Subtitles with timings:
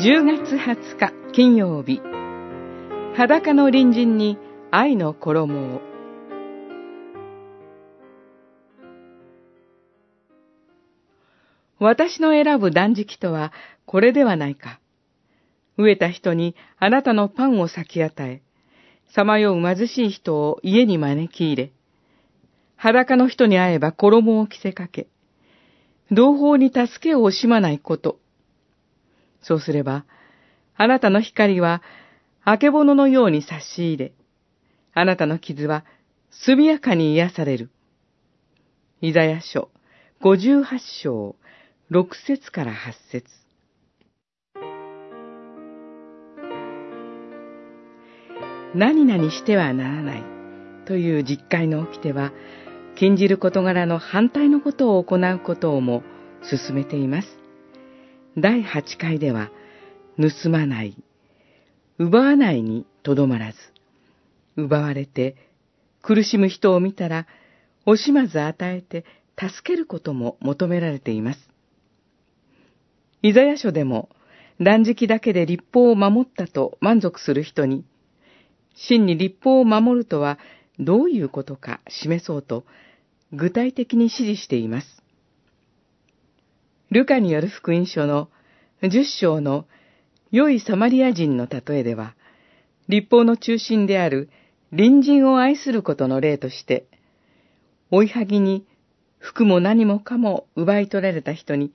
[0.00, 2.00] 10月20日金曜日
[3.16, 4.38] 裸の隣人に
[4.70, 5.80] 愛の衣を
[11.80, 13.52] 私の選ぶ断食とは
[13.86, 14.78] これではないか。
[15.78, 18.40] 飢えた人にあなたのパンを咲き与え、
[19.12, 21.72] さまよう貧しい人を家に招き入れ、
[22.76, 25.08] 裸の人に会えば衣を着せかけ、
[26.12, 28.20] 同胞に助けを惜しまないこと。
[29.42, 30.04] そうすれば、
[30.76, 31.82] あなたの光は、
[32.44, 34.12] あけぼののように差し入れ、
[34.94, 35.84] あなたの傷は
[36.30, 37.70] 速やかに癒される。
[39.00, 39.70] イザヤ書
[40.22, 40.64] 58
[41.02, 41.36] 章
[41.90, 42.76] 6節から8
[43.12, 43.26] 節
[48.74, 50.24] 何々してはならない
[50.86, 52.32] という実会の掟は、
[52.96, 56.02] 禁じる事柄の反対のことを行うことをも
[56.42, 57.28] 進めています。
[58.40, 59.50] 第8回では、
[60.16, 60.96] 盗まない、
[61.98, 63.58] 奪わないにとどまらず、
[64.56, 65.36] 奪われて
[66.02, 67.26] 苦しむ人を見たら、
[67.84, 69.04] 惜しまず与えて
[69.36, 71.50] 助けることも求められています。
[73.22, 74.08] イザヤ書でも、
[74.60, 77.84] 断食だけで立法を守ったと満足する人に、
[78.74, 80.38] 真に立法を守るとは
[80.78, 82.64] どういうことか示そうと、
[83.32, 85.02] 具体的に指示しています。
[86.90, 88.28] ルカによる福音書の
[88.82, 89.66] 十章の
[90.30, 92.14] 良いサマリア人の例えでは、
[92.88, 94.30] 立法の中心である
[94.70, 96.86] 隣人を愛することの例として、
[97.90, 98.66] 追いはぎに
[99.18, 101.72] 服も何もかも奪い取られた人に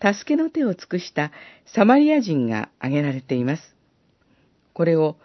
[0.00, 1.32] 助けの手を尽くした
[1.66, 3.74] サマリア人が挙げられています。
[4.72, 5.16] これを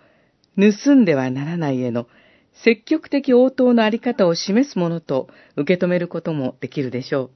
[0.58, 2.08] 盗んではならないへの
[2.64, 7.32] 積極的応答のあり方を示すものと受け止めることもできるでしょ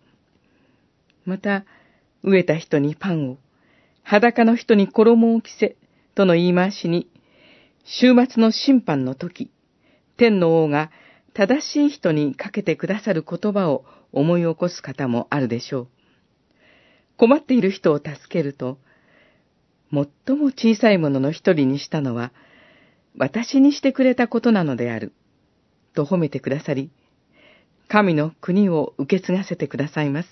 [1.25, 1.29] う。
[1.29, 1.65] また、
[2.23, 3.37] 飢えた人にパンを、
[4.03, 5.75] 裸の人に衣を着せ、
[6.15, 7.09] との言い回しに、
[7.83, 9.51] 週末の審判の時、
[10.17, 10.91] 天の王が
[11.33, 15.87] 正しい人にかけてくださる言葉を思い起こす方もあるでしょう。
[17.17, 18.79] 困っている人を助けると、
[19.91, 22.31] 最も小さいものの一人にしたのは、
[23.17, 25.13] 私にしてくれたことなのである、
[25.93, 26.91] と褒めてくださり、
[27.87, 30.29] 神の国を受け継がせてくださいます。